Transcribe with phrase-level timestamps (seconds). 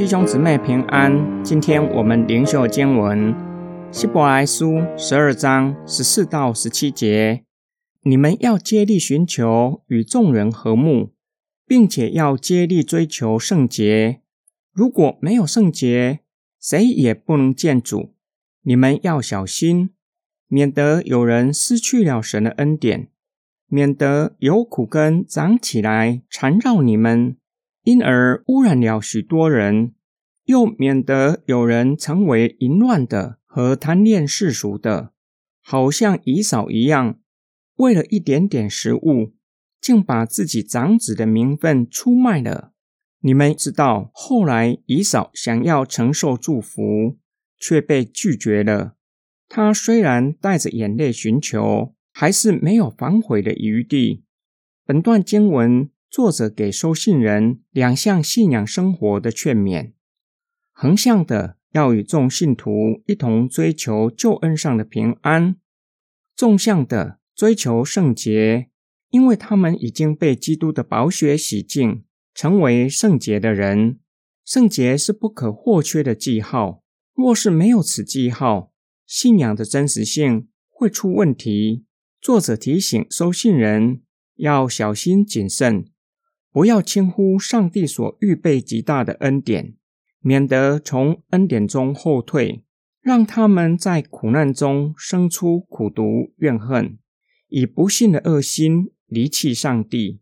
[0.00, 1.44] 弟兄姊妹平安。
[1.44, 3.34] 今天我们灵修经文
[3.92, 7.44] 希伯来书十二章十四到十七节：
[8.04, 11.12] 你们要竭力寻求与众人和睦，
[11.66, 14.22] 并且要竭力追求圣洁。
[14.72, 16.20] 如果没有圣洁，
[16.58, 18.14] 谁也不能见主。
[18.62, 19.90] 你们要小心，
[20.48, 23.08] 免得有人失去了神的恩典，
[23.66, 27.36] 免得有苦根长起来缠绕你们。
[27.82, 29.94] 因而污染了许多人，
[30.50, 35.12] 又免得有人成为淫乱的和贪恋世俗的，
[35.62, 37.20] 好像以扫一样，
[37.76, 39.32] 为了一点点食物，
[39.80, 42.72] 竟把自己长子的名分出卖了。
[43.20, 47.16] 你们知道，后来以扫想要承受祝福，
[47.56, 48.96] 却被拒绝了。
[49.48, 54.24] 他虽然带着眼泪寻求，还是没有反悔的余地。
[54.84, 55.88] 本段经文。
[56.10, 59.92] 作者给收信人两项信仰生活的劝勉：
[60.82, 65.56] 横向的要与众信徒一同追求救恩上的平安；
[66.34, 68.70] 纵向的追求圣洁，
[69.10, 74.00] 因为他们已经被基督的宝血洗净，成为圣洁的人。
[74.46, 76.82] 圣洁是不可或缺的记号，
[77.14, 78.72] 若是没有此记号，
[79.06, 81.84] 信仰的真实性会出问题。
[82.22, 84.00] 作者提醒收信人
[84.36, 85.84] 要小心谨慎。
[86.50, 89.74] 不要轻忽上帝所预备极大的恩典，
[90.20, 92.64] 免得从恩典中后退，
[93.00, 96.98] 让他们在苦难中生出苦毒怨恨，
[97.48, 100.20] 以不幸的恶心离弃上帝。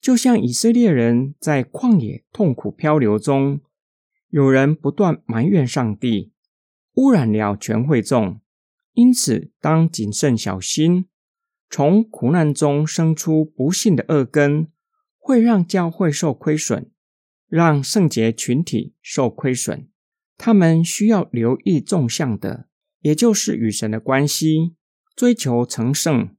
[0.00, 3.60] 就像以色列人在旷野痛苦漂流中，
[4.28, 6.32] 有人不断埋怨上帝，
[6.94, 8.40] 污染了全会众。
[8.92, 11.06] 因此，当谨慎小心，
[11.70, 14.68] 从苦难中生出不幸的恶根。
[15.18, 16.88] 会让教会受亏损，
[17.48, 19.88] 让圣洁群体受亏损。
[20.36, 22.68] 他们需要留意纵向的，
[23.00, 24.74] 也就是与神的关系，
[25.14, 26.30] 追求成圣。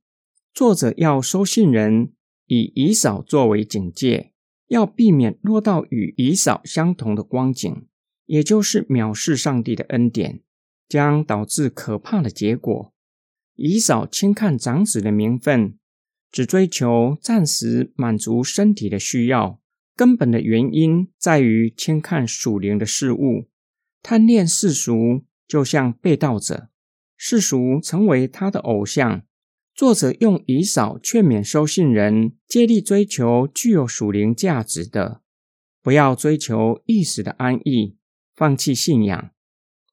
[0.53, 2.13] 作者要收信人
[2.45, 4.33] 以以扫作为警戒，
[4.67, 7.87] 要避免落到与以扫相同的光景，
[8.25, 10.41] 也就是藐视上帝的恩典，
[10.87, 12.93] 将导致可怕的结果。
[13.55, 15.77] 以扫轻看长子的名分。
[16.29, 19.61] 只追求暂时满足身体的需要，
[19.97, 23.49] 根本的原因在于轻看属灵的事物，
[24.03, 26.69] 贪恋世俗，就像被盗者，
[27.17, 29.23] 世俗成为他的偶像。
[29.73, 35.21] 作者用以少劝勉收信人，竭力追求具有属灵价值的，
[35.81, 37.97] 不要追求一时的安逸，
[38.35, 39.31] 放弃信仰。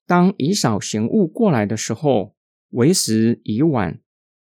[0.07, 2.37] 当以少醒悟过来的时候，
[2.71, 4.01] 为时已晚。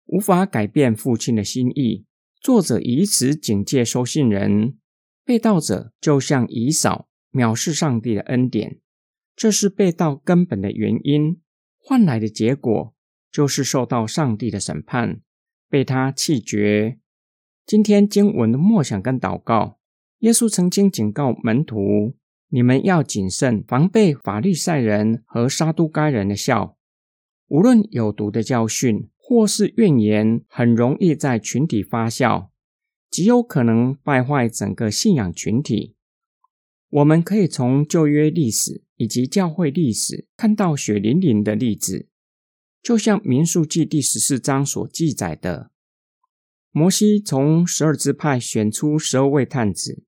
[0.08, 2.06] 无法改变父亲的心意。
[2.42, 4.78] 作者以此警戒收信人，
[5.26, 8.80] 被盗者就像以扫藐视上帝的恩典，
[9.36, 11.42] 这是被盗根本的原因，
[11.78, 12.94] 换来的结果
[13.32, 15.22] 就是受到上帝的审判，
[15.70, 17.00] 被他弃绝。
[17.66, 19.80] 今天经文的默想跟祷告，
[20.20, 22.16] 耶稣曾经警告门徒：
[22.50, 26.78] 你们要谨慎防备法律赛人和杀都该人的笑，
[27.48, 29.10] 无论有毒的教训。
[29.28, 32.50] 或是怨言很容易在群体发酵，
[33.16, 35.96] 极有可能败坏整个信仰群体。
[36.90, 42.10] 我们可以从旧约历史以及教会历史看到血淋淋的例子，
[42.84, 45.72] 就像民数记第十四章所记载的：
[46.72, 50.04] 摩西从十二支派选出十二位探子，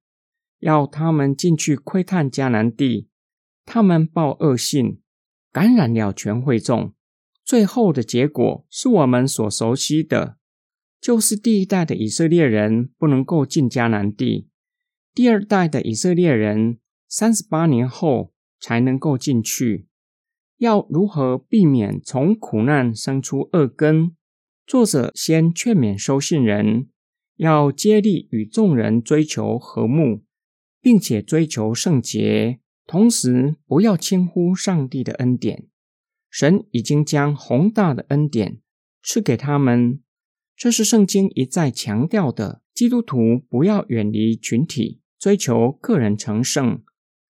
[0.60, 3.08] 要他们进去窥探迦南地，
[3.64, 5.00] 他们报恶信，
[5.54, 6.94] 感染了全会众。
[7.46, 10.36] 最后的结果是我们所熟悉的，
[11.00, 14.48] 就是第一代的以色列人不能够进迦南地，
[15.14, 19.88] 第二代的以色列人三十八年后才能够进去。
[20.58, 24.16] 要如何避免从苦难生出恶根？
[24.66, 26.90] 作者先劝勉收信人，
[27.36, 30.24] 要接力与众人追求和睦，
[30.82, 35.68] 并且追求圣洁，同时不要轻忽上帝的恩典。
[36.30, 38.60] 神已经将宏大的恩典
[39.02, 40.02] 赐给他们，
[40.58, 42.64] 这是圣经一再强调的。
[42.74, 46.82] 基督徒不要远离群体，追求个人成圣，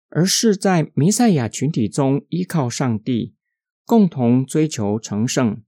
[0.09, 3.35] 而是在弥赛亚群体中依靠上帝，
[3.87, 5.63] 共同追求成圣。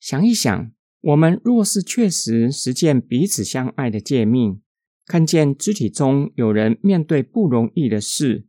[0.00, 4.62] 想一想，我们若是确实实践彼此相爱的诫命，
[5.04, 8.46] 看见肢体中有人面对不容易的事，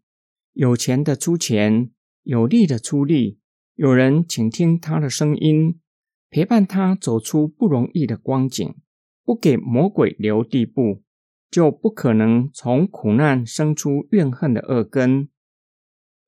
[0.54, 1.92] 有钱的出钱，
[2.24, 3.40] 有力的出力。
[3.76, 5.80] 有人倾听他的声音，
[6.30, 8.76] 陪伴他走出不容易的光景，
[9.24, 11.02] 不给魔鬼留地步，
[11.50, 15.30] 就不可能从苦难生出怨恨的恶根。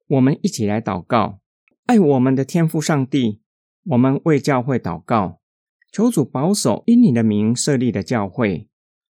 [0.08, 1.40] 我们一起来祷告，
[1.86, 3.42] 爱我们的天父上帝。
[3.86, 5.40] 我们为教会祷告，
[5.92, 8.70] 求主保守因你的名设立的教会，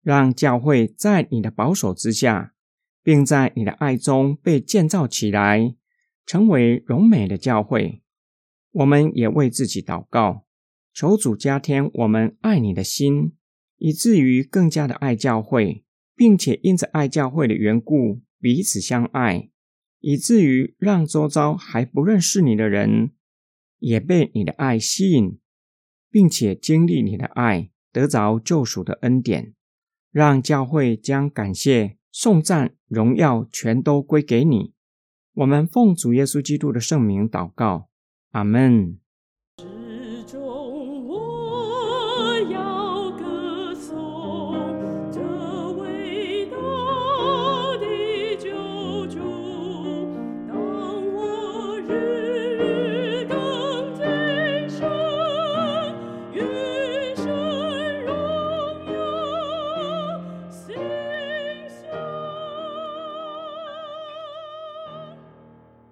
[0.03, 2.55] 让教会在你的保守之下，
[3.03, 5.75] 并在你的爱中被建造起来，
[6.25, 8.03] 成为荣美的教会。
[8.73, 10.47] 我们也为自己祷告，
[10.95, 13.33] 求主加添我们爱你的心，
[13.79, 19.51] 以至于更加的爱教会，并且因着爱教会的缘故彼此相爱。
[19.99, 23.13] 以至于让周遭还不认识你的人，
[23.79, 25.39] 也被你的爱吸引，
[26.11, 29.55] 并且经历你的爱，得着救赎的恩典，
[30.13, 34.75] 让教会将感谢、颂赞、荣耀全都归给你。
[35.33, 37.89] 我们奉主耶稣基督的圣名祷告，
[38.33, 39.01] 阿门。